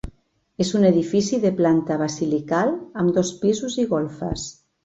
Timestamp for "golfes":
3.97-4.49